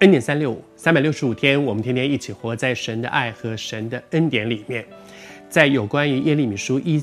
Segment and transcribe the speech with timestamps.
[0.00, 4.84] 恩典三六五，三百六十五天，我们天天一起活在神的爱和神的恩典里面。
[5.48, 7.02] 在有关于耶利米书一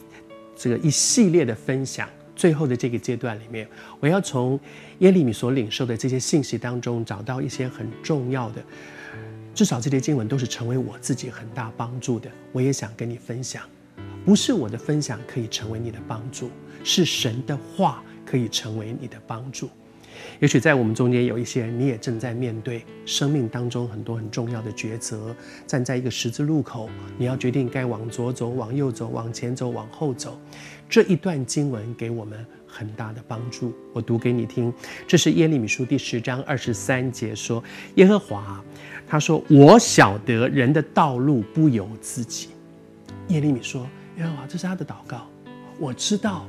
[0.55, 3.68] 这个一系列的分享，最后的这个阶段里面，
[4.00, 4.60] 我要从
[5.00, 8.64] 耶利米所领受的这些信息当中，找到一些很重要的，
[9.56, 12.29] 至少这些经文都是成为我自己很大帮助的。
[12.51, 13.64] 我也想跟你分享，
[14.23, 16.51] 不是我的分享可以成为你的帮助，
[16.84, 19.68] 是神的话可以成为你的帮助。
[20.39, 30.39] 也许在我们中间有一些人，你也正在面对生命当中很多很重要的抉择，站在一个十字路口，你要决定该往左走、往右走、往前走、往后走。
[30.89, 34.72] 这一段经文给我们很大的帮助，我读给你听。
[35.08, 37.64] 这是耶利米书第十章二十三节说
[37.95, 38.64] ：“耶和华，
[39.08, 42.50] 他说，我晓得人的道路不由自己。”
[43.30, 43.88] 耶利米说
[44.20, 45.27] ：“耶和华，这是他的祷告。
[45.80, 46.45] 我知道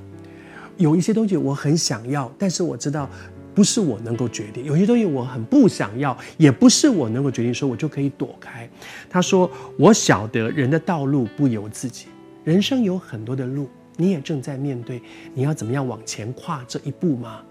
[0.77, 3.09] 有一些东西我很想要，但是我知道。”
[3.55, 8.69] 不是我能够决定，有些东西我很不想要，也不是我能够决定说，我就可以躲开。
[9.09, 12.07] 他说：“我晓得人的道路不由自己，
[12.43, 15.01] 人生有很多的路，你也正在面对，
[15.33, 17.43] 你要怎么样往前跨这一步吗？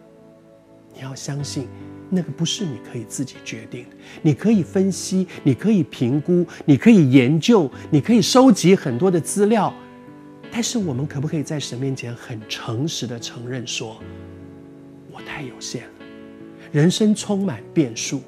[0.94, 1.68] 你要相信，
[2.10, 3.96] 那个不是你可以自己决定的。
[4.22, 9.74] 你可以分析，你可以评估，你可以研究，你可以收集很多的资料，
[10.52, 13.98] 但是我们可不可以在神面前很诚实的承认说，
[15.14, 15.90] 我太有限了？”
[16.74, 18.22] 人生充满变数，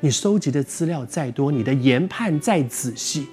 [0.00, 3.26] 你收集的资料再多，你的研判再仔细，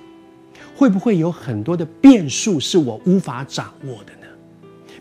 [0.74, 4.28] 会不会有很多的变数是我无法掌握的呢？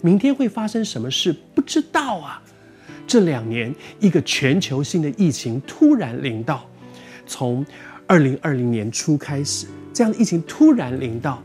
[0.00, 1.32] 明天会发生什么事？
[1.54, 2.42] 不知道啊。
[3.06, 6.68] 这两年，一个全球性的疫情突然临到，
[7.26, 7.64] 从
[8.06, 11.42] 二零二零年初开始，这样的疫情突然临到。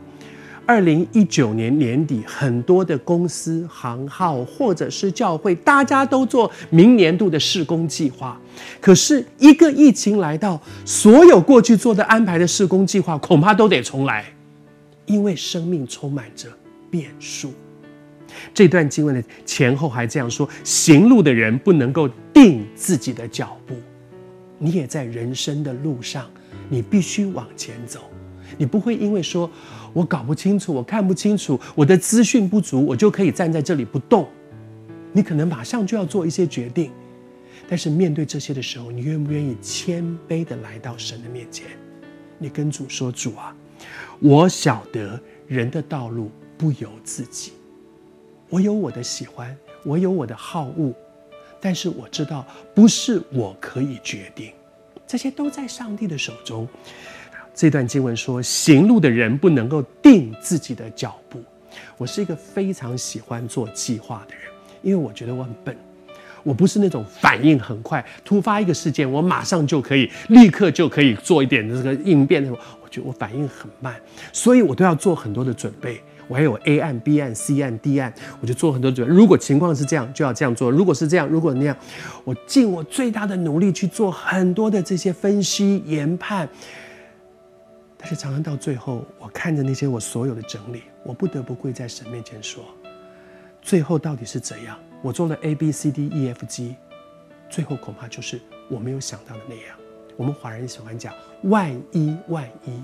[0.68, 8.38] 二零一九年年底，很多的公司、行号或者是教会，大家都做明年度的施工计划。
[8.78, 14.26] 可是，一个疫情来到，所有过去做的安排的施工计划，恐怕都得重来，
[15.06, 16.50] 因为生命充满着
[16.90, 17.50] 变数。
[18.52, 23.74] 这段经文的前后还这样说：行路的人不能够定自己的脚步。
[24.58, 26.30] 你也在人生的路上，
[26.68, 28.00] 你必须往前走。
[28.56, 29.50] 你不会因为说，
[29.92, 34.26] 我搞不清楚，我看不清楚，我的资讯不足，我就可以站在这里不动。
[35.12, 36.90] 你可能马上就要做一些决定，
[37.68, 41.66] 但是面对这些的时候，你愿不愿意谦卑地来到神的面前？
[42.38, 43.54] 你跟主说：“主啊，
[44.20, 47.52] 我晓得人的道路不由自己，
[48.48, 50.92] 我有我的喜欢，我有我的好恶，
[51.60, 54.52] 但是我知道不是我可以决定，
[55.06, 56.68] 这些都在上帝的手中。”
[57.58, 61.42] 这段经文说：“行路的人不能够定自己的脚步。”
[61.98, 64.44] 我是一个非常喜欢做计划的人，
[64.80, 65.76] 因为我觉得我很笨，
[66.44, 72.48] 我不是那种反应很快，突发一个事件，我马上就可以立刻就可以做一点这个应变的。
[72.52, 73.92] 我觉得我反应很慢，
[74.32, 76.00] 所以我都要做很多的准备。
[76.28, 79.12] 我还有 A 案、B 案、C 案、D 案，我就做很多准备。
[79.12, 81.76] 如果情况是这样，就要这样做；如果是这样，如果那样，
[82.22, 86.48] 我尽我最大的努力去做很多的这些分析研判。
[88.00, 92.64] 但是常常到最后，我看着那些我所有的整理，我不得不跪在神面前说：
[93.60, 94.78] 最后到底是怎样？
[95.02, 96.76] 我做了 A B C D E F G，
[97.50, 99.76] 最后恐怕就是我没有想到的那样。
[100.16, 101.12] 我们华人喜欢讲
[101.50, 102.80] “万一万一”，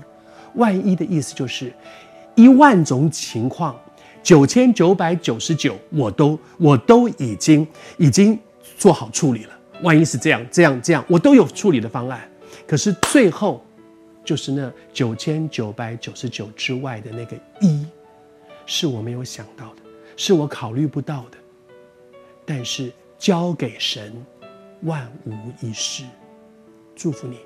[0.55, 1.73] 万一的意思就是
[2.35, 3.73] 一万种情况，
[4.21, 7.65] 九千九百九十九我都我都已经
[7.97, 8.37] 已经
[8.77, 9.51] 做好处理了。
[9.81, 12.29] 万一是这样这样这样，我都有处理的方案。
[12.67, 13.65] 可是最后。
[14.25, 17.85] 就是那九千九百九十九之外的那个一，
[18.65, 19.83] 是我没有想到的，
[20.17, 21.37] 是我考虑不到的。
[22.43, 24.13] 但是交给神，
[24.81, 25.31] 万无
[25.61, 26.03] 一失。
[26.95, 27.37] 祝福你，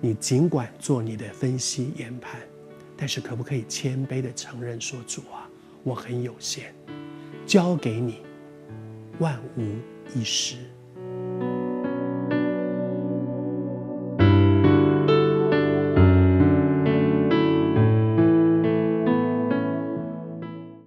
[0.00, 2.40] 你尽管做你的分析研判，
[2.96, 5.48] 但是可不可以谦卑的承认说：“主啊，
[5.82, 6.74] 我很有限，
[7.46, 8.22] 交给你，
[9.18, 9.62] 万无
[10.14, 10.56] 一失。”